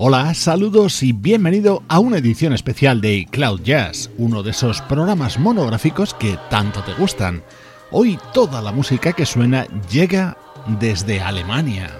Hola, 0.00 0.32
saludos 0.32 1.02
y 1.02 1.12
bienvenido 1.12 1.82
a 1.88 1.98
una 1.98 2.18
edición 2.18 2.52
especial 2.52 3.00
de 3.00 3.26
Cloud 3.28 3.62
Jazz, 3.62 4.12
uno 4.16 4.44
de 4.44 4.52
esos 4.52 4.80
programas 4.82 5.40
monográficos 5.40 6.14
que 6.14 6.38
tanto 6.48 6.84
te 6.84 6.94
gustan. 6.94 7.42
Hoy 7.90 8.16
toda 8.32 8.62
la 8.62 8.70
música 8.70 9.12
que 9.12 9.26
suena 9.26 9.66
llega 9.90 10.38
desde 10.78 11.20
Alemania. 11.20 11.90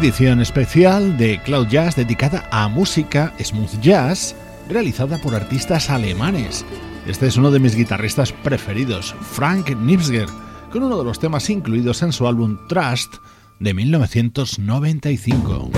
Edición 0.00 0.40
especial 0.40 1.18
de 1.18 1.38
Cloud 1.42 1.68
Jazz 1.68 1.94
dedicada 1.94 2.48
a 2.50 2.68
música 2.68 3.34
smooth 3.38 3.80
jazz 3.82 4.34
realizada 4.66 5.18
por 5.18 5.34
artistas 5.34 5.90
alemanes. 5.90 6.64
Este 7.06 7.26
es 7.26 7.36
uno 7.36 7.50
de 7.50 7.58
mis 7.58 7.76
guitarristas 7.76 8.32
preferidos, 8.32 9.14
Frank 9.20 9.76
Nipsger, 9.76 10.26
con 10.72 10.84
uno 10.84 10.96
de 10.96 11.04
los 11.04 11.20
temas 11.20 11.50
incluidos 11.50 12.02
en 12.02 12.12
su 12.12 12.26
álbum 12.26 12.56
Trust 12.66 13.16
de 13.58 13.74
1995. 13.74 15.68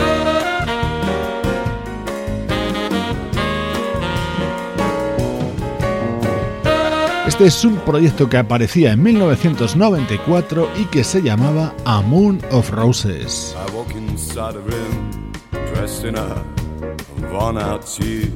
Este 7.26 7.46
es 7.46 7.64
un 7.64 7.78
proyecto 7.78 8.28
que 8.28 8.36
aparecía 8.36 8.92
en 8.92 9.02
1994 9.02 10.70
y 10.80 10.84
que 10.84 11.02
se 11.02 11.22
llamaba 11.22 11.74
A 11.84 12.02
Moon 12.02 12.40
of 12.52 12.70
Roses. 12.70 13.56
Inside 14.12 14.56
a 14.56 14.60
room, 14.60 15.32
dressed 15.50 16.04
in 16.04 16.16
a 16.16 16.44
worn 17.32 17.56
out 17.56 17.88
suit. 17.88 18.30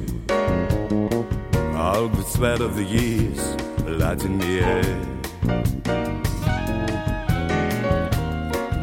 All 1.75 2.07
the 2.09 2.23
sweat 2.23 2.61
of 2.61 2.75
the 2.75 2.83
years 2.83 3.55
light 3.85 4.23
in 4.23 4.39
the 4.39 4.59
air. 4.73 4.95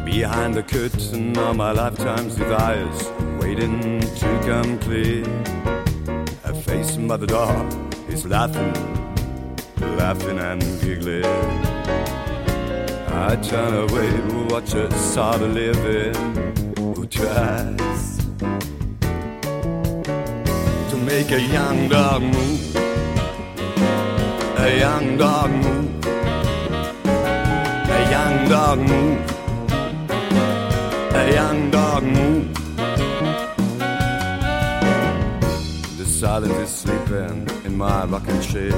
Behind 0.05 0.53
the 0.55 0.63
curtain 0.63 1.37
are 1.37 1.53
my 1.53 1.73
lifetime's 1.73 2.37
desires 2.37 3.11
waiting 3.41 3.99
to 3.99 4.39
come 4.45 4.79
clear. 4.79 5.25
A 6.45 6.53
face 6.53 6.95
by 6.95 7.17
the 7.17 7.27
door 7.27 7.67
is 8.07 8.25
laughing 8.25 8.73
laughing 9.97 10.39
and 10.39 10.61
giggling. 10.79 11.25
I 13.27 13.35
turn 13.43 13.89
away 13.89 14.11
watch 14.49 14.73
a 14.75 14.89
of 15.41 15.53
living 15.53 16.64
tries 17.15 18.17
to 20.89 20.97
make 20.97 21.31
a 21.31 21.41
young 21.41 21.87
dog 21.87 22.21
move, 22.21 22.75
a 24.57 24.77
young 24.77 25.17
dog 25.17 25.49
move, 25.49 26.05
a 27.97 28.01
young 28.15 28.49
dog 28.49 28.79
move, 28.79 29.19
a 31.21 31.23
young 31.33 31.71
dog 31.71 32.03
move. 32.03 32.53
The 35.97 36.05
silence 36.05 36.59
is 36.65 36.69
sleeping 36.69 37.47
in 37.63 37.77
my 37.77 38.03
rocking 38.05 38.41
chair. 38.41 38.75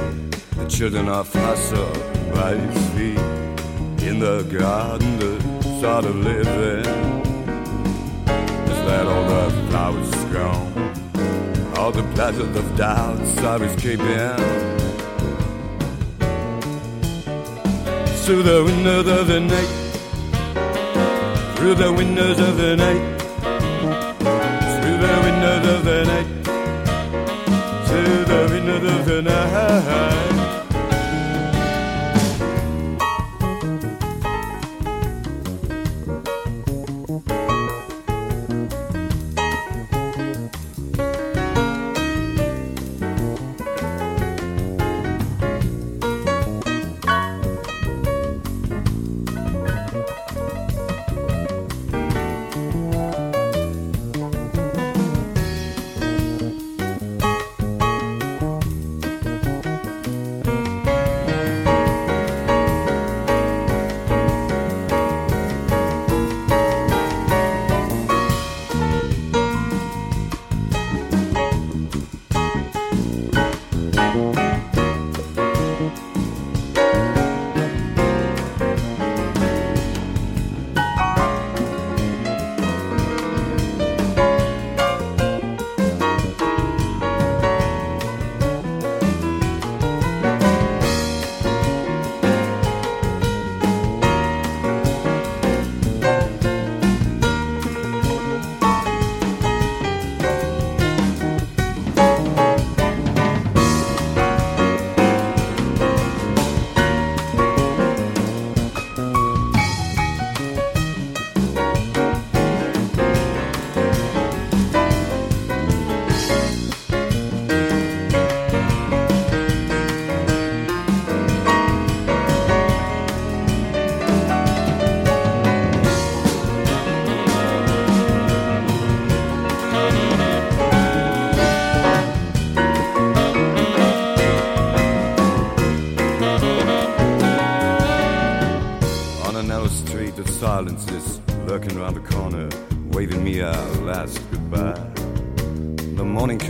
The 0.60 0.68
children 0.70 1.10
are 1.10 1.24
hustle 1.24 1.92
by 2.36 2.54
his 2.54 2.90
feet 2.94 4.08
in 4.08 4.20
the 4.20 4.44
garden, 4.44 5.18
the 5.18 5.34
sort 5.82 6.06
of 6.06 6.16
living. 6.18 7.17
Let 8.88 9.06
all 9.06 9.26
the 9.26 9.50
flowers 9.70 10.12
gone, 10.32 10.72
all 11.76 11.92
the 11.92 12.04
pleasures 12.16 12.56
of 12.56 12.78
doubts 12.78 13.38
are 13.40 13.62
escaping. 13.62 14.08
Through 18.24 18.44
the 18.44 18.64
windows 18.64 19.08
of 19.08 19.28
the 19.28 19.40
night, 19.42 19.72
through 21.58 21.76
the 21.76 21.92
windows 21.92 22.40
of 22.40 22.56
the 22.56 22.76
night, 22.78 23.04
through 24.80 24.98
the 25.06 25.16
windows 25.28 25.66
of 25.76 25.84
the 25.84 26.00
night, 26.12 26.30
through 27.88 28.24
the 28.32 28.42
windows 28.54 28.84
of 28.94 29.06
the 29.06 29.22
night. 29.22 30.37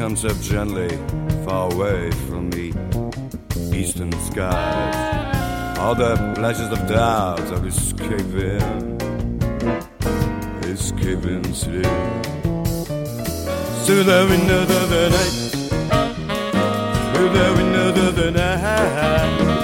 Comes 0.07 0.23
up 0.25 0.39
gently, 0.41 0.89
far 1.45 1.71
away 1.73 2.09
from 2.27 2.49
the 2.49 2.69
eastern 3.75 4.11
skies. 4.31 5.77
All 5.79 5.95
the 5.95 6.15
pleasures 6.35 6.71
of 6.71 6.87
doubt 6.87 7.41
are 7.51 7.67
escaping, 7.67 8.97
escaping 10.63 11.43
sleep. 11.53 11.83
Through 13.85 14.03
the 14.03 14.27
windows 14.29 14.69
of 14.79 14.89
the 14.89 15.09
night, 15.17 15.35
through 17.13 17.29
the 17.29 17.53
windows 17.57 18.07
of 18.07 18.15
the 18.15 18.31
night. 18.31 19.56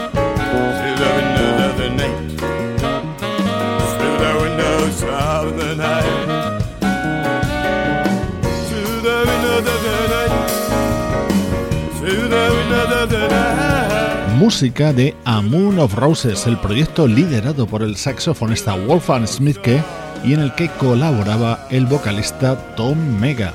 Música 14.43 14.91
de 14.91 15.15
A 15.23 15.41
Moon 15.41 15.79
of 15.79 15.93
Roses, 15.93 16.47
el 16.47 16.57
proyecto 16.57 17.07
liderado 17.07 17.65
por 17.65 17.81
el 17.81 17.95
saxofonista 17.95 18.75
Wolfgang 18.75 19.25
Smithke 19.25 19.81
y 20.21 20.33
en 20.33 20.41
el 20.41 20.53
que 20.55 20.67
colaboraba 20.67 21.65
el 21.69 21.85
vocalista 21.85 22.57
Tom 22.75 22.97
Mega. 23.21 23.53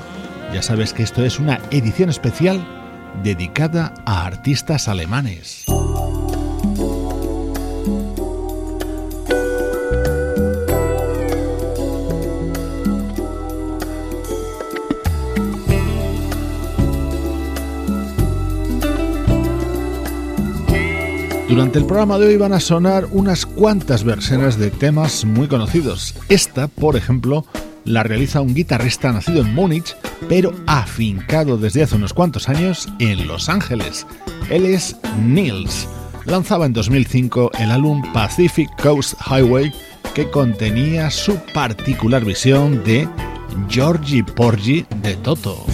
Ya 0.51 0.63
sabes 0.63 0.91
que 0.91 1.03
esto 1.03 1.23
es 1.23 1.37
una 1.37 1.61
edición 1.69 2.09
especial 2.09 2.65
dedicada 3.21 3.93
a 4.07 4.25
artistas 4.25 4.87
alemanes. 4.87 5.65
Durante 21.49 21.79
el 21.79 21.85
programa 21.85 22.19
de 22.19 22.27
hoy 22.27 22.37
van 22.37 22.53
a 22.53 22.59
sonar 22.59 23.07
unas 23.11 23.47
cuantas 23.47 24.03
versiones 24.03 24.59
de 24.59 24.69
temas 24.69 25.25
muy 25.25 25.47
conocidos. 25.47 26.13
Esta, 26.29 26.67
por 26.67 26.95
ejemplo, 26.95 27.43
la 27.85 28.03
realiza 28.03 28.41
un 28.41 28.53
guitarrista 28.53 29.11
nacido 29.11 29.41
en 29.41 29.55
Múnich, 29.55 29.97
pero 30.29 30.53
afincado 30.67 31.57
desde 31.57 31.81
hace 31.81 31.95
unos 31.95 32.13
cuantos 32.13 32.49
años 32.49 32.87
en 32.99 33.27
Los 33.27 33.49
Ángeles. 33.49 34.05
Él 34.51 34.63
es 34.63 34.95
Nils. 35.25 35.87
Lanzaba 36.25 36.67
en 36.67 36.73
2005 36.73 37.49
el 37.57 37.71
álbum 37.71 38.03
Pacific 38.13 38.69
Coast 38.79 39.15
Highway, 39.27 39.73
que 40.13 40.29
contenía 40.29 41.09
su 41.09 41.35
particular 41.51 42.23
visión 42.25 42.83
de 42.83 43.09
Georgie 43.69 44.23
Porgy 44.23 44.85
de 45.01 45.15
Toto. 45.15 45.65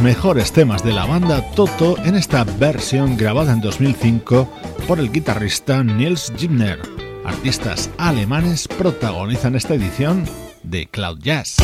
Mejores 0.00 0.52
temas 0.52 0.84
de 0.84 0.92
la 0.92 1.06
banda 1.06 1.42
Toto 1.56 1.96
en 2.04 2.14
esta 2.14 2.44
versión 2.44 3.16
grabada 3.16 3.52
en 3.52 3.60
2005 3.60 4.48
por 4.86 5.00
el 5.00 5.10
guitarrista 5.10 5.82
Niels 5.82 6.32
Gimner. 6.36 6.78
Artistas 7.24 7.90
alemanes 7.98 8.68
protagonizan 8.68 9.56
esta 9.56 9.74
edición 9.74 10.24
de 10.62 10.86
Cloud 10.86 11.18
Jazz. 11.20 11.56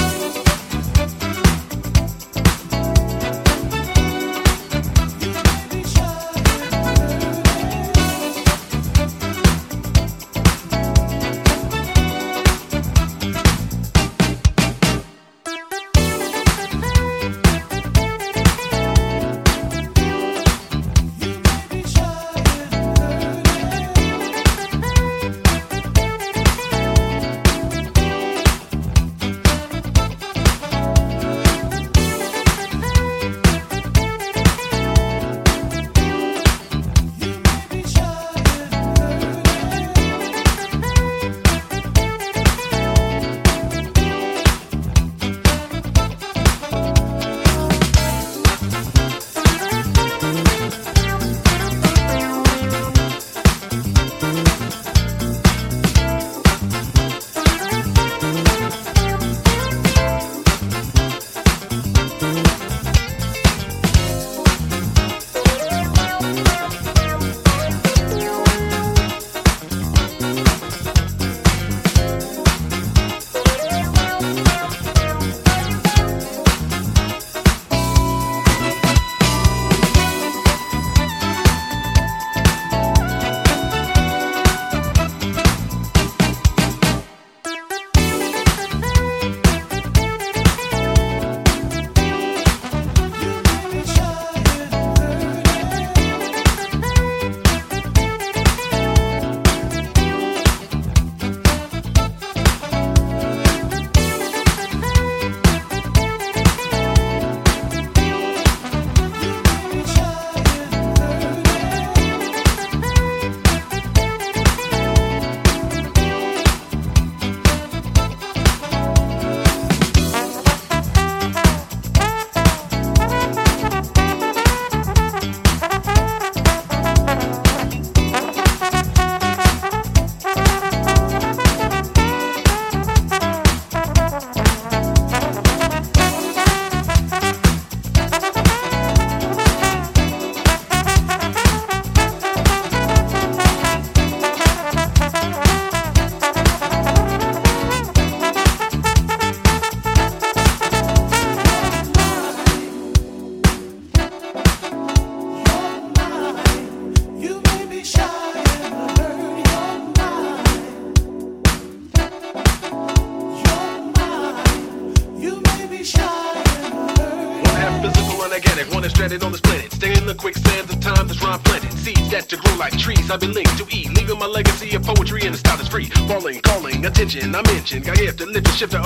attention. 176.97 177.35
I 177.35 177.43
mentioned, 177.43 177.85
got 177.85 177.99
to 177.99 178.27
lift 178.27 178.47
the 178.47 178.53
shifter 178.53 178.79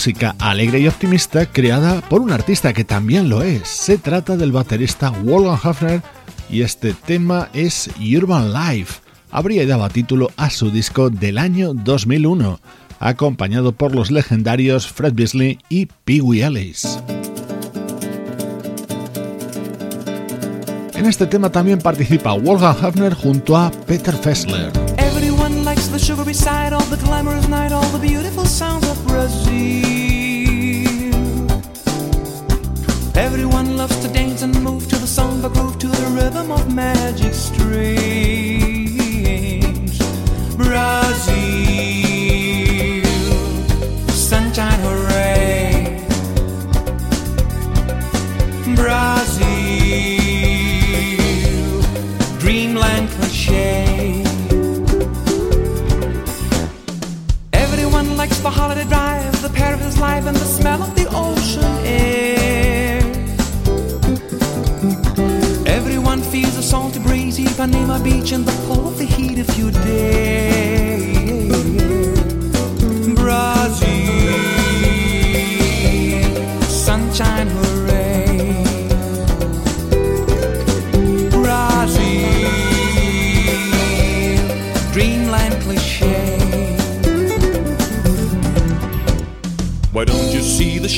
música 0.00 0.34
alegre 0.38 0.80
y 0.80 0.88
optimista 0.88 1.44
creada 1.44 2.00
por 2.00 2.22
un 2.22 2.32
artista 2.32 2.72
que 2.72 2.84
también 2.84 3.28
lo 3.28 3.42
es. 3.42 3.68
Se 3.68 3.98
trata 3.98 4.38
del 4.38 4.50
baterista 4.50 5.10
Wolfgang 5.10 5.60
Hafner 5.62 6.02
y 6.48 6.62
este 6.62 6.94
tema 6.94 7.50
es 7.52 7.90
Urban 7.98 8.50
Life. 8.50 9.02
Habría 9.30 9.66
dado 9.66 9.86
título 9.90 10.30
a 10.38 10.48
su 10.48 10.70
disco 10.70 11.10
del 11.10 11.36
año 11.36 11.74
2001, 11.74 12.60
acompañado 12.98 13.72
por 13.72 13.94
los 13.94 14.10
legendarios 14.10 14.90
Fred 14.90 15.12
Beasley 15.12 15.58
y 15.68 15.84
Pee 16.06 16.22
Wee 16.22 16.40
Ellis. 16.40 16.98
En 20.94 21.04
este 21.04 21.26
tema 21.26 21.52
también 21.52 21.78
participa 21.78 22.32
Wolfgang 22.32 22.76
Hafner 22.82 23.12
junto 23.12 23.54
a 23.54 23.70
Peter 23.86 24.14
Fessler. 24.14 24.89
The 26.30 26.34
sugary 26.34 26.44
side, 26.44 26.72
all 26.72 26.86
the 26.86 26.96
glamorous 26.96 27.48
night, 27.48 27.72
all 27.72 27.88
the 27.90 27.98
beautiful 27.98 28.44
sounds 28.44 28.88
of 28.88 29.06
Brazil. 29.06 29.50
Everyone 33.16 33.76
loves 33.76 33.96
to 34.00 34.08
dance 34.08 34.42
and 34.42 34.54
move 34.62 34.88
to 34.88 34.96
the 34.96 35.06
samba 35.06 35.48
groove, 35.48 35.78
to 35.78 35.88
the 35.88 36.06
rhythm 36.14 36.52
of 36.52 36.72
magic 36.72 37.34
strings. 37.34 37.98
Brazil, 40.56 41.34
sunshine, 44.08 44.80
hooray! 44.80 46.06
Brazil, 48.76 49.19
the 58.42 58.50
holiday 58.50 58.84
drive, 58.84 59.42
the 59.42 59.50
pair 59.50 59.74
of 59.74 59.80
his 59.80 59.98
life, 59.98 60.26
and 60.26 60.34
the 60.36 60.44
smell 60.44 60.82
of 60.82 60.94
the 60.94 61.06
ocean 61.10 61.64
air. 61.84 63.00
Everyone 65.66 66.22
feels 66.22 66.56
a 66.56 66.62
salty 66.62 67.00
breeze, 67.00 67.38
Ipanema 67.38 68.02
Beach, 68.02 68.32
and 68.32 68.46
the 68.46 68.52
pull 68.66 68.88
of 68.88 68.96
the 68.96 69.04
heat 69.04 69.38
if 69.38 69.58
you 69.58 69.70
dare. 69.70 71.00
Brazil, 73.14 74.19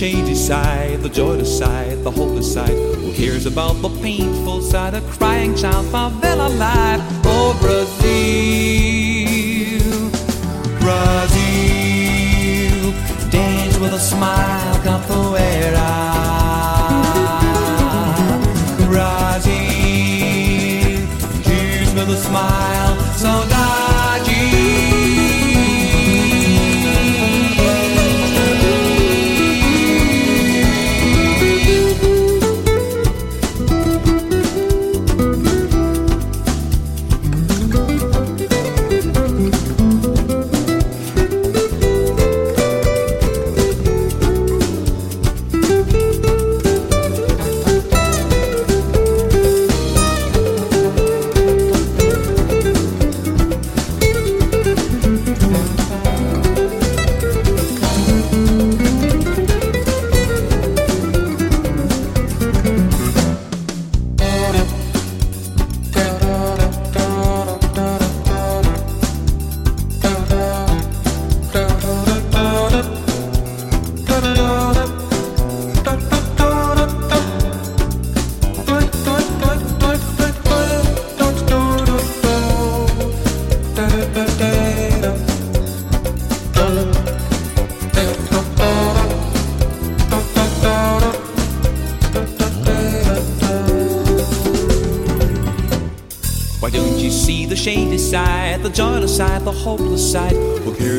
shady 0.02 0.34
side, 0.34 1.00
the 1.00 1.08
joyous 1.08 1.56
side, 1.58 2.02
the 2.02 2.10
hopeless 2.10 2.52
side? 2.52 2.76
Who 3.02 3.12
cares 3.12 3.46
about 3.46 3.74
the 3.74 3.88
painful 4.02 4.60
side, 4.60 4.94
of 4.94 5.04
crying 5.16 5.54
child, 5.54 5.86
favela 5.92 6.48
life? 6.58 7.00
Oh, 7.24 7.56
Brazil, 7.62 8.02
Brazil, 10.80 12.02
dance 13.30 13.78
with 13.78 13.92
a 13.92 14.00
smile, 14.00 14.74
capoeira. 14.86 15.92
Brazil, 18.88 19.52
dance 21.44 21.92
with 21.94 22.08
a 22.08 22.16
smile, 22.16 22.51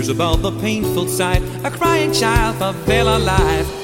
about 0.10 0.42
the 0.42 0.52
painful 0.60 1.08
sight 1.08 1.42
a 1.64 1.70
crying 1.70 2.12
child 2.12 2.56
a 2.62 2.74
veil 2.86 3.20
life 3.20 3.83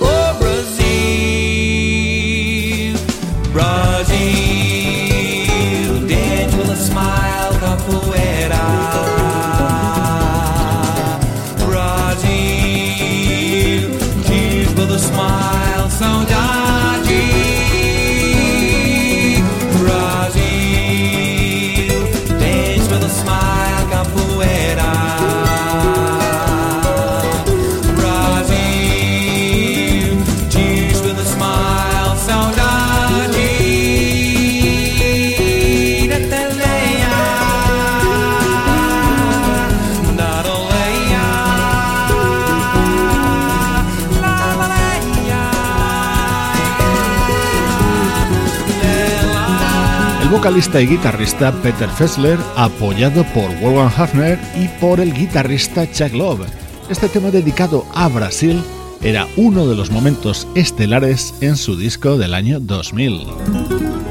vocalista 50.39 50.79
y 50.79 50.87
guitarrista 50.87 51.51
Peter 51.61 51.89
Fessler, 51.89 52.39
apoyado 52.55 53.25
por 53.33 53.53
Wolfgang 53.59 53.91
Hafner 53.97 54.39
y 54.55 54.69
por 54.79 55.01
el 55.01 55.13
guitarrista 55.13 55.85
Chuck 55.91 56.13
Love. 56.13 56.47
Este 56.89 57.09
tema 57.09 57.29
dedicado 57.29 57.85
a 57.93 58.07
Brasil 58.07 58.63
era 59.01 59.27
uno 59.35 59.67
de 59.67 59.75
los 59.75 59.91
momentos 59.91 60.47
estelares 60.55 61.33
en 61.41 61.57
su 61.57 61.75
disco 61.75 62.17
del 62.17 62.33
año 62.33 62.61
2000. 62.61 64.08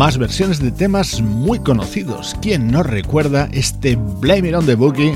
más 0.00 0.16
versiones 0.16 0.60
de 0.60 0.70
temas 0.70 1.20
muy 1.20 1.58
conocidos. 1.58 2.34
¿Quién 2.40 2.68
no 2.70 2.82
recuerda 2.82 3.50
este 3.52 3.96
Blame 3.96 4.48
It 4.48 4.54
on 4.54 4.64
the 4.64 4.74
Boogie 4.74 5.12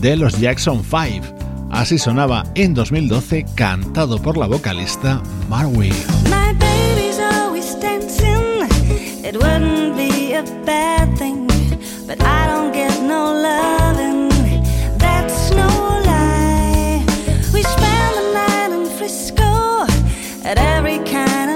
de 0.00 0.16
los 0.16 0.40
Jackson 0.40 0.82
5? 0.82 1.68
Así 1.70 1.98
sonaba 1.98 2.42
en 2.56 2.74
2012, 2.74 3.46
cantado 3.54 4.20
por 4.20 4.36
la 4.36 4.48
vocalista 4.48 5.22
Marwie. 5.48 5.92
at 20.46 20.58
every 20.58 20.98
kind 21.06 21.50
of 21.50 21.53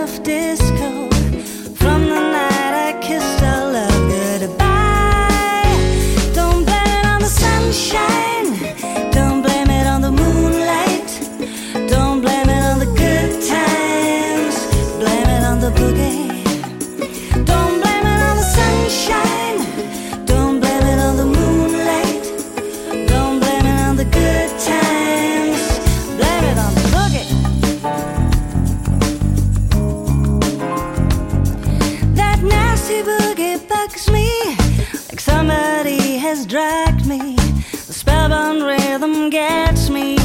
gets 39.31 39.91
me 39.91 40.17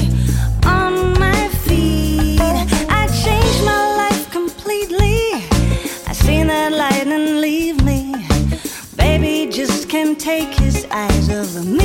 on 0.66 1.18
my 1.20 1.50
feet. 1.66 2.40
I 2.90 3.08
changed 3.24 3.66
my 3.66 3.96
life 3.98 4.30
completely. 4.32 5.34
I 6.08 6.14
seen 6.14 6.48
that 6.48 6.72
lightning 6.72 7.42
leave 7.42 7.84
me. 7.84 8.14
Baby 8.96 9.52
just 9.52 9.90
can't 9.90 10.20
take 10.20 10.54
his 10.54 10.86
eyes 10.92 11.30
off 11.30 11.66
me. 11.66 11.83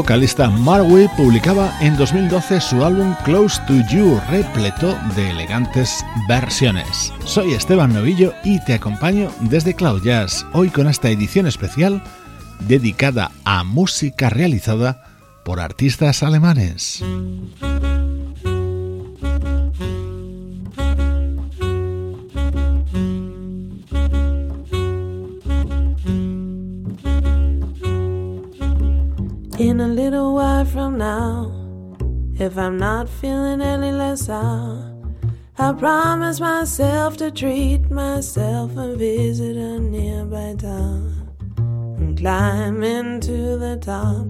Vocalista 0.00 0.48
Marwe 0.48 1.10
publicaba 1.14 1.70
en 1.82 1.94
2012 1.94 2.58
su 2.62 2.82
álbum 2.82 3.14
Close 3.22 3.60
to 3.66 3.74
You, 3.92 4.18
repleto 4.30 4.98
de 5.14 5.28
elegantes 5.28 6.02
versiones. 6.26 7.12
Soy 7.26 7.52
Esteban 7.52 7.92
Novillo 7.92 8.32
y 8.42 8.64
te 8.64 8.72
acompaño 8.72 9.30
desde 9.40 9.74
Cloud 9.74 10.02
Jazz, 10.02 10.46
hoy 10.54 10.70
con 10.70 10.88
esta 10.88 11.10
edición 11.10 11.46
especial 11.46 12.02
dedicada 12.60 13.30
a 13.44 13.62
música 13.62 14.30
realizada 14.30 15.04
por 15.44 15.60
artistas 15.60 16.22
alemanes. 16.22 17.04
Now, 31.00 31.50
if 32.38 32.58
I'm 32.58 32.76
not 32.76 33.08
feeling 33.08 33.62
any 33.62 33.90
less 33.90 34.28
out, 34.28 34.84
I 35.56 35.72
promise 35.72 36.40
myself 36.40 37.16
to 37.16 37.30
treat 37.30 37.90
myself 37.90 38.76
and 38.76 38.98
visit 38.98 39.56
a 39.56 39.80
nearby 39.80 40.56
town. 40.58 41.26
And 41.98 42.18
climb 42.18 42.82
into 42.82 43.56
the 43.56 43.78
top. 43.80 44.26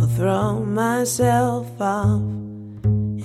Or 0.00 0.06
throw 0.16 0.64
myself 0.64 1.68
off 1.78 2.22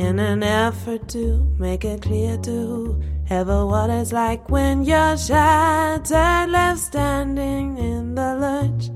in 0.06 0.20
an 0.20 0.44
effort 0.44 1.08
to 1.10 1.56
make 1.58 1.86
it 1.86 2.02
clear 2.02 2.38
to 2.40 3.02
whoever 3.30 3.66
what 3.66 3.90
it's 3.90 4.12
like 4.12 4.50
when 4.50 4.84
you're 4.84 5.16
shattered, 5.16 6.50
left 6.52 6.80
standing 6.80 7.78
in 7.78 8.16
the 8.16 8.36
lurch 8.36 8.90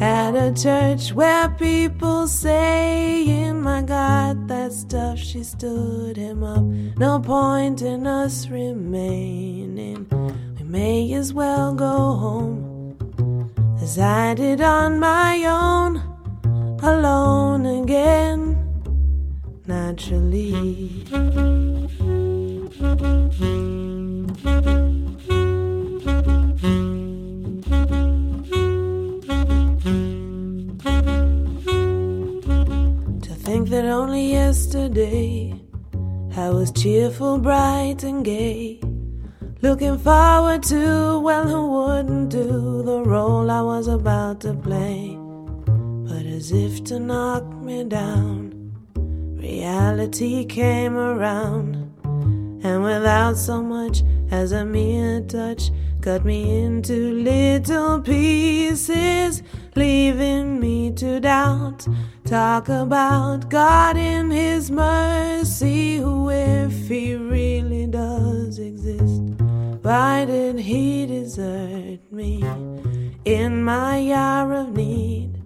at 0.00 0.34
a 0.34 0.52
church 0.52 1.12
where 1.12 1.48
people 1.50 2.28
saying, 2.28 3.60
My 3.62 3.82
God, 3.82 4.48
that 4.48 4.72
stuff, 4.72 5.18
she 5.18 5.42
stood 5.42 6.16
him 6.16 6.42
up. 6.42 6.62
No 6.98 7.18
point 7.20 7.82
in 7.82 8.06
us 8.06 8.48
remaining. 8.48 10.06
We 10.58 10.64
may 10.64 11.12
as 11.14 11.32
well 11.32 11.74
go 11.74 12.14
home 12.24 12.68
as 13.80 13.98
I 13.98 14.34
did 14.34 14.60
on 14.60 15.00
my 15.00 15.44
own, 15.44 15.96
alone 16.82 17.66
again, 17.66 18.56
naturally. 19.66 21.04
That 33.78 33.88
only 33.88 34.32
yesterday 34.32 35.54
I 36.36 36.50
was 36.50 36.72
cheerful, 36.72 37.38
bright, 37.38 38.02
and 38.02 38.24
gay. 38.24 38.80
Looking 39.62 39.96
forward 39.98 40.64
to, 40.64 41.20
well, 41.20 41.46
who 41.46 41.62
wouldn't 41.76 42.30
do 42.30 42.82
the 42.82 43.04
role 43.04 43.48
I 43.48 43.62
was 43.62 43.86
about 43.86 44.40
to 44.40 44.52
play? 44.54 45.16
But 46.08 46.26
as 46.26 46.50
if 46.50 46.82
to 46.84 46.98
knock 46.98 47.44
me 47.62 47.84
down, 47.84 48.72
reality 49.40 50.44
came 50.44 50.96
around, 50.96 51.76
and 52.64 52.82
without 52.82 53.36
so 53.36 53.62
much 53.62 54.02
as 54.32 54.50
a 54.50 54.64
mere 54.64 55.20
touch, 55.20 55.70
cut 56.00 56.24
me 56.24 56.64
into 56.64 57.12
little 57.12 58.00
pieces, 58.00 59.44
leaving 59.76 60.58
me 60.58 60.90
to 60.94 61.20
doubt. 61.20 61.86
Talk 62.28 62.68
about 62.68 63.48
God 63.48 63.96
in 63.96 64.30
His 64.30 64.70
mercy, 64.70 65.96
who, 65.96 66.28
if 66.28 66.86
He 66.86 67.14
really 67.14 67.86
does 67.86 68.58
exist, 68.58 69.22
why 69.80 70.26
did 70.26 70.58
He 70.58 71.06
desert 71.06 72.00
me 72.12 72.44
in 73.24 73.64
my 73.64 74.12
hour 74.12 74.52
of 74.52 74.76
need? 74.76 75.40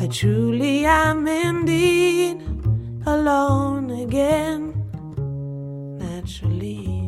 I 0.00 0.06
truly 0.06 0.86
am 0.86 1.26
indeed 1.26 2.40
alone 3.04 3.90
again, 3.90 4.72
naturally. 5.98 6.99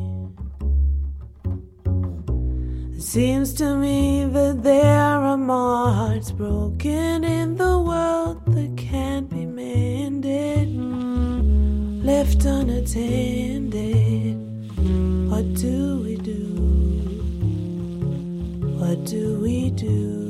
Seems 3.12 3.52
to 3.60 3.76
me 3.76 4.24
that 4.24 4.62
there 4.62 5.20
are 5.20 5.36
more 5.36 5.92
hearts 5.92 6.30
broken 6.32 7.24
in 7.24 7.56
the 7.56 7.78
world 7.78 8.40
that 8.54 8.74
can't 8.78 9.28
be 9.28 9.44
mended, 9.44 10.74
left 12.02 12.46
unattended. 12.46 14.38
What 15.30 15.52
do 15.52 16.00
we 16.02 16.16
do? 16.16 16.54
What 18.78 19.04
do 19.04 19.38
we 19.40 19.68
do? 19.68 20.21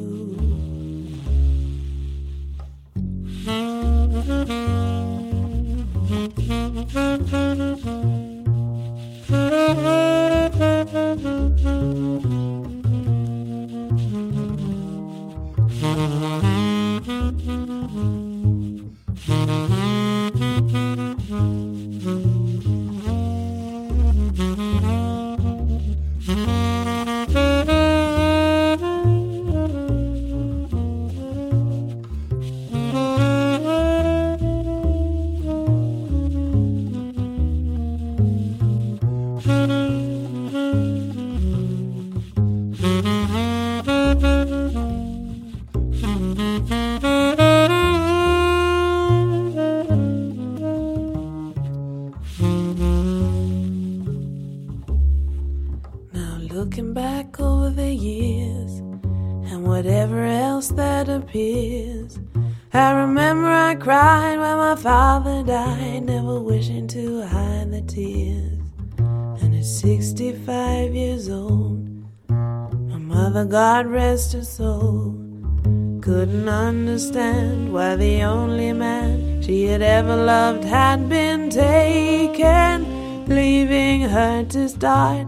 Understand 76.93 77.73
why 77.73 77.97
the 77.97 78.23
only 78.23 78.71
man 78.71 79.41
she 79.41 79.65
had 79.65 79.81
ever 79.81 80.15
loved 80.15 80.63
had 80.63 81.09
been 81.09 81.49
taken, 81.49 82.85
leaving 83.27 84.03
her 84.03 84.45
to 84.45 84.69
start 84.69 85.27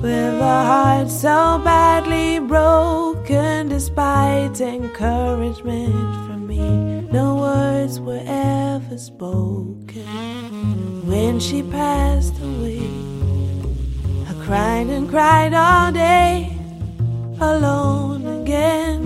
with 0.00 0.34
a 0.40 0.64
heart 0.70 1.08
so 1.08 1.60
badly 1.62 2.40
broken, 2.40 3.68
despite 3.68 4.60
encouragement 4.60 5.94
from 6.26 6.48
me. 6.48 7.02
No 7.12 7.36
words 7.36 8.00
were 8.00 8.24
ever 8.26 8.98
spoken 8.98 10.02
when 11.06 11.38
she 11.38 11.62
passed 11.62 12.36
away. 12.40 12.90
I 14.28 14.34
cried 14.44 14.88
and 14.88 15.08
cried 15.08 15.54
all 15.54 15.92
day, 15.92 16.58
alone 17.40 18.26
again, 18.42 19.03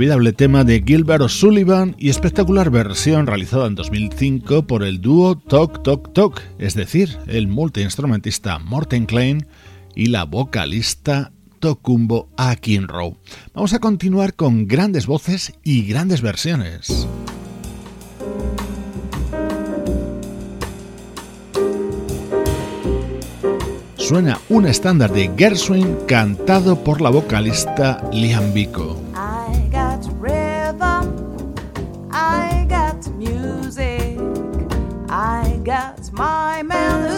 inolvidable 0.00 0.32
tema 0.32 0.64
de 0.64 0.82
Gilbert 0.82 1.20
O'Sullivan 1.20 1.94
y 1.98 2.08
espectacular 2.08 2.70
versión 2.70 3.26
realizada 3.26 3.66
en 3.66 3.74
2005 3.74 4.66
por 4.66 4.82
el 4.82 5.02
dúo 5.02 5.36
Talk 5.36 5.82
Talk 5.82 6.14
Talk, 6.14 6.40
es 6.58 6.74
decir, 6.74 7.18
el 7.26 7.48
multiinstrumentista 7.48 8.58
Morten 8.58 9.04
Klein 9.04 9.46
y 9.94 10.06
la 10.06 10.24
vocalista 10.24 11.32
Tokumbo 11.58 12.30
Akinrow. 12.38 13.18
Vamos 13.52 13.74
a 13.74 13.78
continuar 13.78 14.32
con 14.32 14.66
grandes 14.66 15.06
voces 15.06 15.52
y 15.64 15.82
grandes 15.82 16.22
versiones. 16.22 17.06
Suena 23.98 24.40
un 24.48 24.66
estándar 24.66 25.12
de 25.12 25.30
Gershwin 25.36 25.94
cantado 26.08 26.82
por 26.82 27.02
la 27.02 27.10
vocalista 27.10 28.02
Liam 28.14 28.54
Biko. 28.54 29.09
mail 36.62 37.09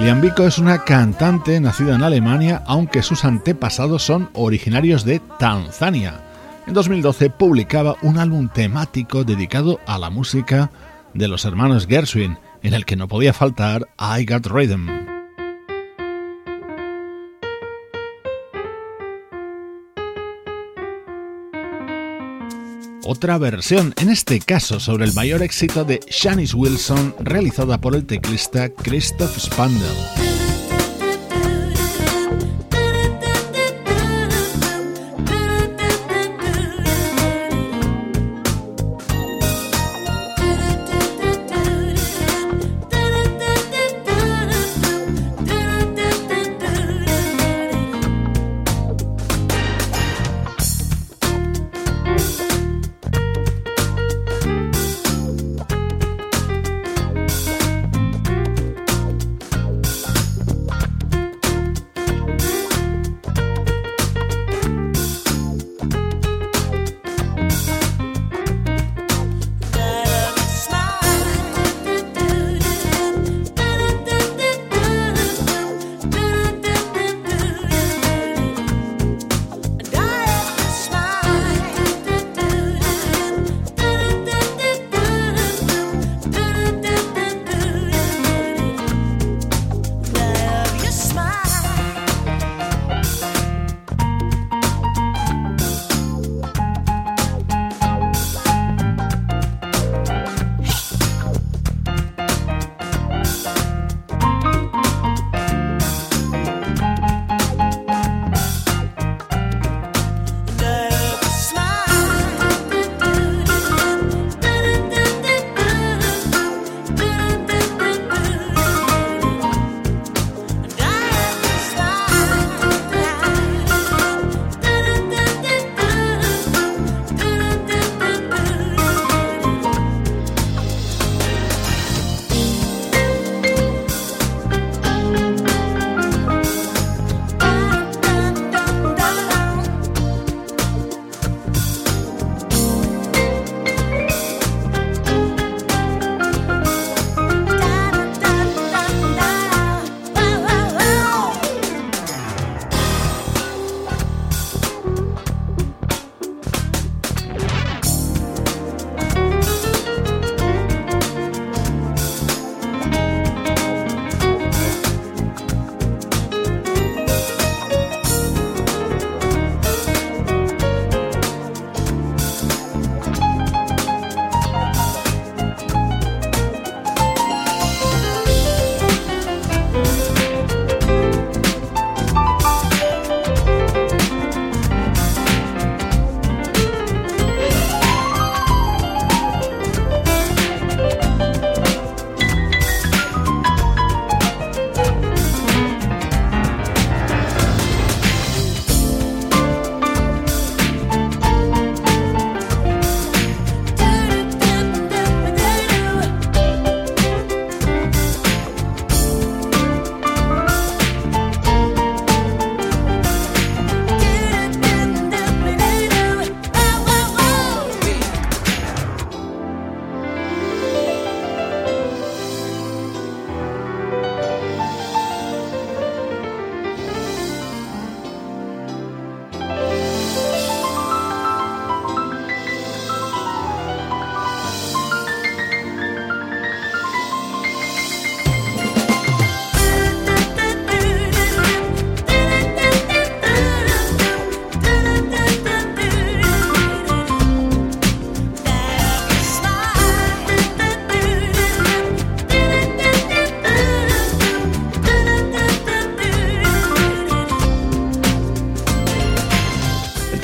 Liam 0.00 0.20
Biko 0.20 0.44
es 0.44 0.58
una 0.58 0.84
cantante 0.84 1.58
nacida 1.60 1.96
en 1.96 2.04
Alemania, 2.04 2.62
aunque 2.66 3.02
sus 3.02 3.24
antepasados 3.24 4.04
son 4.04 4.30
originarios 4.32 5.04
de 5.04 5.20
Tanzania. 5.40 6.20
En 6.68 6.74
2012 6.74 7.30
publicaba 7.30 7.96
un 8.02 8.16
álbum 8.16 8.48
temático 8.48 9.24
dedicado 9.24 9.80
a 9.86 9.98
la 9.98 10.08
música 10.08 10.70
de 11.14 11.26
los 11.26 11.44
hermanos 11.44 11.88
Gershwin, 11.88 12.38
en 12.62 12.74
el 12.74 12.84
que 12.84 12.94
no 12.94 13.08
podía 13.08 13.32
faltar 13.32 13.88
I 13.98 14.24
Got 14.24 14.46
Rhythm. 14.46 15.07
Otra 23.10 23.38
versión, 23.38 23.94
en 23.96 24.10
este 24.10 24.38
caso 24.38 24.80
sobre 24.80 25.06
el 25.06 25.14
mayor 25.14 25.42
éxito 25.42 25.82
de 25.82 25.98
Shanice 26.10 26.54
Wilson, 26.54 27.14
realizada 27.20 27.80
por 27.80 27.94
el 27.94 28.04
teclista 28.04 28.68
Christoph 28.68 29.34
Spandel. 29.38 30.27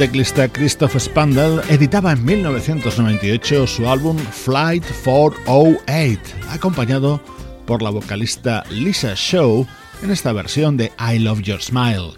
Teclista 0.05 0.49
Christoph 0.49 0.99
Spandel 0.99 1.63
editaba 1.71 2.13
en 2.13 2.23
1998 2.27 3.67
su 3.67 3.89
álbum 3.89 4.19
Flight 4.19 4.85
408, 5.03 6.21
acompañado 6.51 7.23
por 7.65 7.81
la 7.81 7.89
vocalista 7.89 8.65
Lisa 8.71 9.15
Shaw 9.17 9.67
en 10.03 10.11
esta 10.11 10.35
versión 10.35 10.77
de 10.77 10.93
I 10.99 11.21
Love 11.21 11.41
Your 11.41 11.63
Smile, 11.63 12.11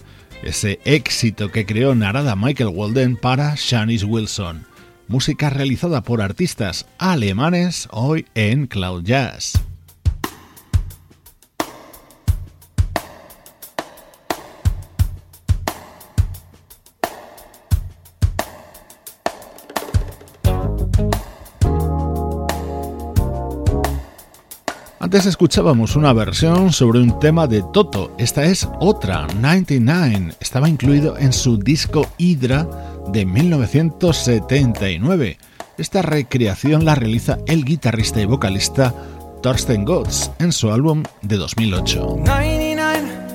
ese 0.42 0.80
éxito 0.84 1.52
que 1.52 1.64
creó 1.64 1.94
Narada 1.94 2.34
Michael 2.34 2.70
Walden 2.74 3.14
para 3.14 3.54
Shanice 3.56 4.04
Wilson, 4.04 4.66
música 5.06 5.48
realizada 5.48 6.02
por 6.02 6.20
artistas 6.20 6.86
alemanes 6.98 7.86
hoy 7.92 8.26
en 8.34 8.66
Cloud 8.66 9.04
Jazz. 9.04 9.65
Antes 25.06 25.26
escuchábamos 25.26 25.94
una 25.94 26.12
versión 26.12 26.72
sobre 26.72 26.98
un 26.98 27.20
tema 27.20 27.46
de 27.46 27.62
Toto, 27.72 28.10
esta 28.18 28.42
es 28.42 28.68
otra, 28.80 29.28
99, 29.40 30.34
estaba 30.40 30.68
incluido 30.68 31.16
en 31.16 31.32
su 31.32 31.58
disco 31.58 32.08
Hydra 32.18 32.66
de 33.12 33.24
1979. 33.24 35.38
Esta 35.78 36.02
recreación 36.02 36.84
la 36.84 36.96
realiza 36.96 37.38
el 37.46 37.64
guitarrista 37.64 38.20
y 38.20 38.24
vocalista 38.24 38.92
Thorsten 39.44 39.84
Gotts 39.84 40.32
en 40.40 40.50
su 40.50 40.72
álbum 40.72 41.04
de 41.22 41.36
2008. 41.36 42.16
99. 42.26 43.26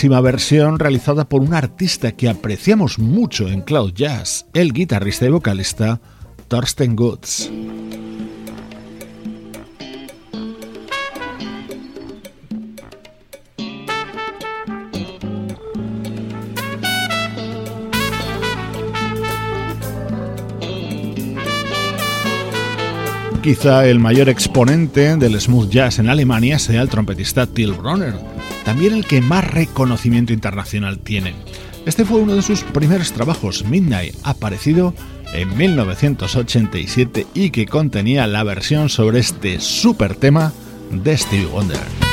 buenísima 0.00 0.22
versión 0.22 0.78
realizada 0.78 1.28
por 1.28 1.42
un 1.42 1.52
artista 1.52 2.12
que 2.12 2.30
apreciamos 2.30 2.98
mucho 2.98 3.48
en 3.48 3.60
Cloud 3.60 3.92
Jazz, 3.92 4.46
el 4.54 4.72
guitarrista 4.72 5.26
y 5.26 5.28
vocalista 5.28 6.00
Thorsten 6.48 6.96
Goods. 6.96 7.50
Quizá 23.42 23.86
el 23.86 23.98
mayor 23.98 24.30
exponente 24.30 25.14
del 25.16 25.38
smooth 25.38 25.68
jazz 25.68 25.98
en 25.98 26.08
Alemania 26.08 26.58
sea 26.58 26.80
el 26.80 26.88
trompetista 26.88 27.46
Till 27.46 27.74
Bronner 27.74 28.29
también 28.70 28.94
el 28.94 29.04
que 29.04 29.20
más 29.20 29.44
reconocimiento 29.50 30.32
internacional 30.32 31.00
tiene. 31.00 31.34
Este 31.86 32.04
fue 32.04 32.20
uno 32.20 32.36
de 32.36 32.42
sus 32.42 32.62
primeros 32.62 33.10
trabajos, 33.10 33.64
Midnight, 33.64 34.14
aparecido 34.22 34.94
en 35.32 35.56
1987 35.56 37.26
y 37.34 37.50
que 37.50 37.66
contenía 37.66 38.28
la 38.28 38.44
versión 38.44 38.88
sobre 38.88 39.18
este 39.18 39.58
super 39.58 40.14
tema 40.14 40.52
de 40.92 41.16
Stevie 41.16 41.46
Wonder. 41.46 42.09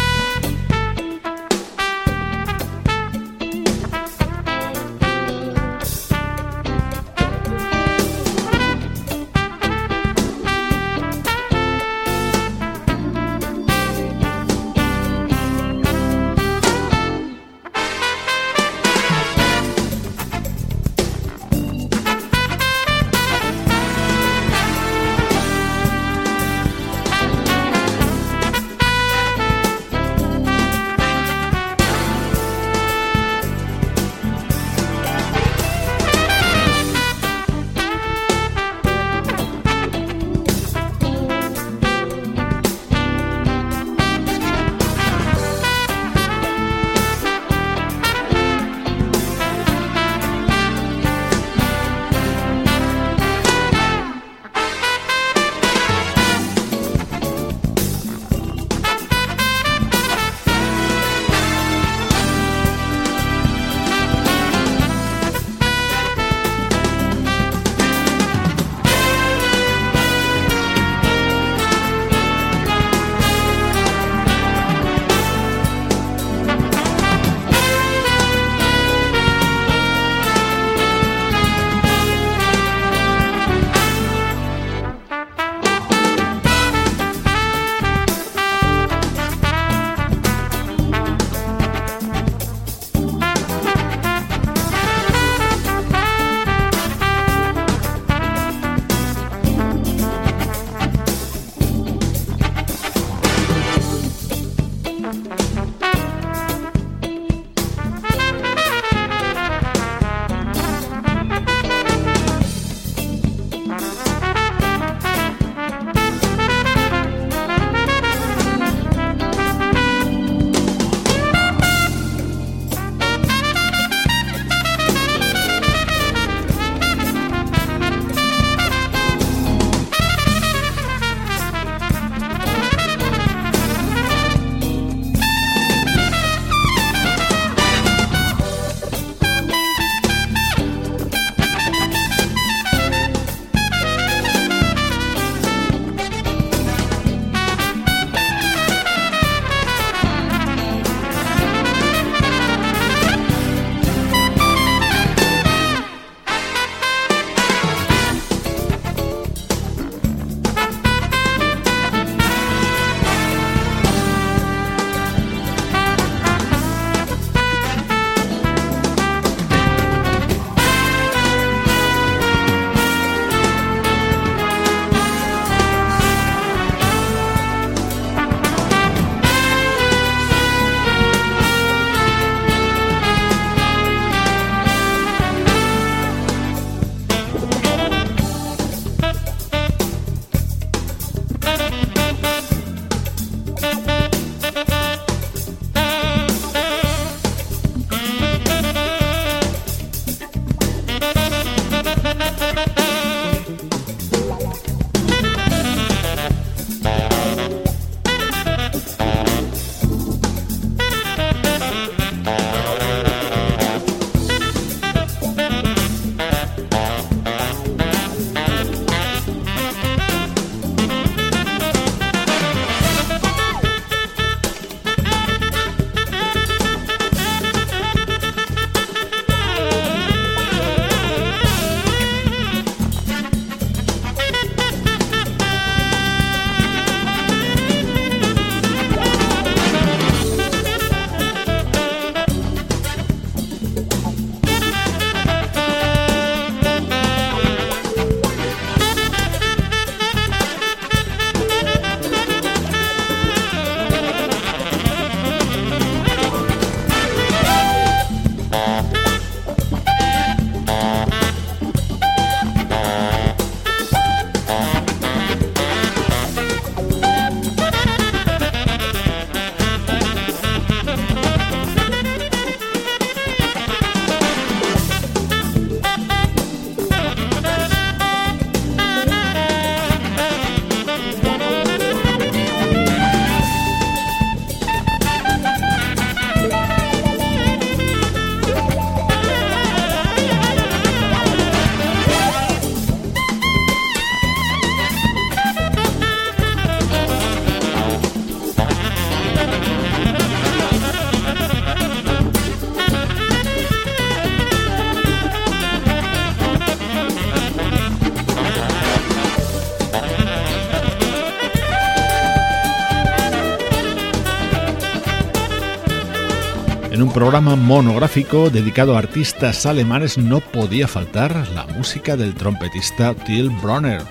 Programa 317.18 317.55
monográfico 317.55 318.51
dedicado 318.51 318.95
a 318.95 318.99
artistas 318.99 319.65
alemanes 319.65 320.20
no 320.20 320.39
podía 320.39 320.88
faltar 320.88 321.47
la 321.55 321.65
música 321.65 322.15
del 322.15 322.36
trompetista 322.36 323.15
Till 323.15 323.49
Bronner. 323.49 324.03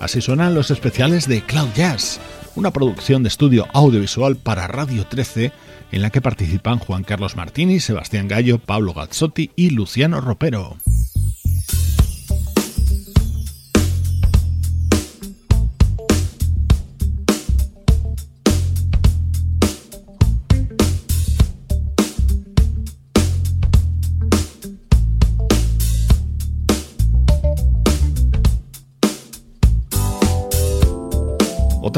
Así 0.00 0.22
suenan 0.22 0.54
los 0.54 0.70
especiales 0.70 1.28
de 1.28 1.42
Cloud 1.42 1.68
Jazz, 1.76 2.22
una 2.54 2.70
producción 2.70 3.22
de 3.22 3.28
estudio 3.28 3.66
audiovisual 3.74 4.36
para 4.36 4.66
Radio 4.66 5.04
13 5.06 5.52
en 5.92 6.00
la 6.00 6.08
que 6.08 6.22
participan 6.22 6.78
Juan 6.78 7.04
Carlos 7.04 7.36
Martini, 7.36 7.80
Sebastián 7.80 8.28
Gallo, 8.28 8.56
Pablo 8.56 8.94
Gazzotti 8.94 9.50
y 9.56 9.68
Luciano 9.68 10.22
Ropero. 10.22 10.78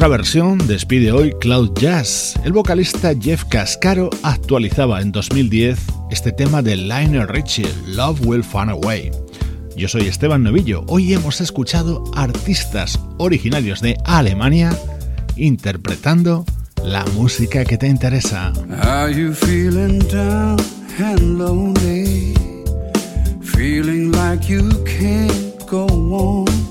Otra 0.07 0.19
versión 0.19 0.59
despide 0.69 1.11
hoy 1.11 1.33
Cloud 1.41 1.73
Jazz. 1.81 2.39
El 2.45 2.53
vocalista 2.53 3.13
Jeff 3.21 3.43
Cascaro 3.47 4.09
actualizaba 4.23 5.01
en 5.01 5.11
2010 5.11 5.81
este 6.13 6.31
tema 6.31 6.63
de 6.63 6.77
Lionel 6.77 7.27
Richie, 7.27 7.67
Love 7.89 8.21
Will 8.25 8.45
Find 8.45 8.71
a 8.71 8.77
Way. 8.77 9.11
Yo 9.77 9.89
soy 9.89 10.03
Esteban 10.03 10.45
Novillo. 10.45 10.85
Hoy 10.87 11.13
hemos 11.13 11.41
escuchado 11.41 12.05
artistas 12.15 13.01
originarios 13.19 13.81
de 13.81 13.97
Alemania 14.05 14.79
interpretando 15.35 16.45
la 16.85 17.05
música 17.07 17.65
que 17.65 17.77
te 17.77 17.89
interesa. 17.89 18.53
Are 18.83 19.13
you 19.13 19.33
feeling 19.33 19.99
down 20.09 20.57
and 21.01 21.37
lonely? 21.37 22.33
Feeling 23.43 24.13
like 24.13 24.47
you 24.49 24.69
can't 24.85 25.59
go 25.69 25.89
on? 25.89 26.66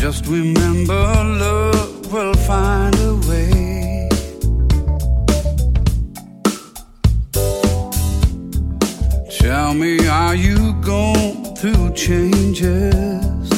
Just 0.00 0.24
remember, 0.24 0.94
love 0.94 2.10
will 2.10 2.32
find 2.32 2.94
a 3.00 3.14
way. 3.28 4.08
Tell 9.38 9.74
me, 9.74 10.08
are 10.08 10.34
you 10.34 10.72
going 10.80 11.54
through 11.54 11.92
changes? 11.92 13.50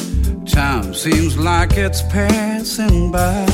Time 0.43 0.93
seems 0.93 1.37
like 1.37 1.77
it's 1.77 2.01
passing 2.01 3.09
by. 3.09 3.45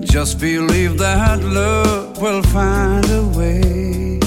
Just 0.00 0.40
believe 0.40 0.96
that 0.96 1.44
love 1.44 2.22
will 2.22 2.42
find 2.44 3.04
a 3.10 3.24
way. 3.36 4.18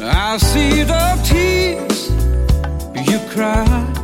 I 0.00 0.36
see 0.38 0.82
the 0.82 1.06
tears 1.22 2.10
you 3.08 3.20
cry 3.30 3.95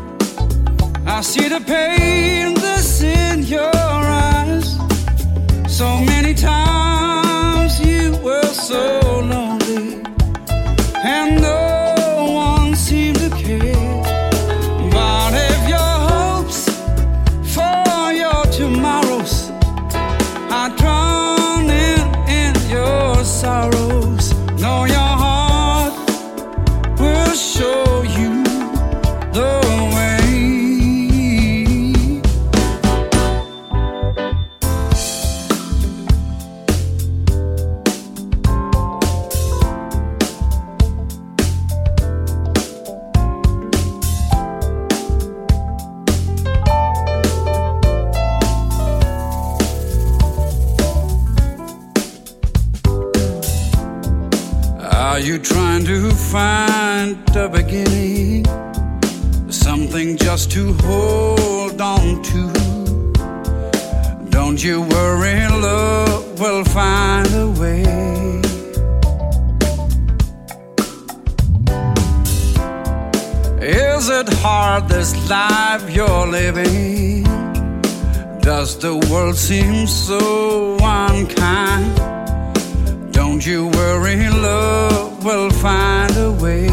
see 1.22 1.48
the 1.48 1.60
pain 1.60 2.54
that's 2.54 3.00
in 3.00 3.44
your 3.44 3.70
eyes. 3.74 4.76
So 5.68 5.86
many 6.00 6.34
times 6.34 7.80
you 7.80 8.16
were 8.24 8.42
so 8.42 9.00
lonely, 9.20 9.41
the 78.82 78.96
world 79.12 79.36
seems 79.36 79.94
so 79.94 80.76
unkind? 80.82 81.94
Don't 83.12 83.46
you 83.46 83.68
worry, 83.68 84.28
love 84.28 85.24
will 85.24 85.50
find 85.50 86.16
a 86.16 86.32
way. 86.32 86.66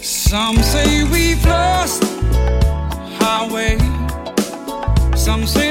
Some 0.00 0.56
say 0.62 1.04
we've 1.04 1.44
lost 1.44 2.02
our 3.20 3.52
way. 3.52 3.76
Some 5.14 5.46
say 5.46 5.70